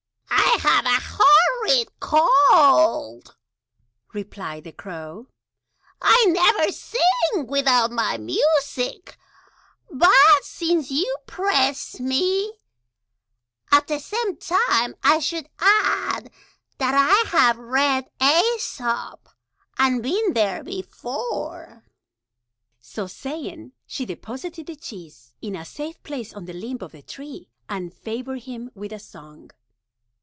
[0.53, 3.35] "I have a horrid Cold,"
[4.13, 5.27] replied the Crow,
[6.01, 9.17] "and never sing without my Music;
[9.91, 12.53] but since you press me
[13.71, 16.31] at the same time, I should add
[16.77, 19.19] that I have read Æsop,
[19.79, 21.85] and been there before."
[22.79, 27.01] So saying, she deposited the Cheese in a safe Place on the Limb of the
[27.01, 29.49] Tree, and favored him with a Song.